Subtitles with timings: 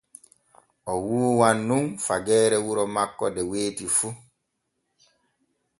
[0.91, 4.07] O wuuwan nun fageere wuro makko de weeti fu.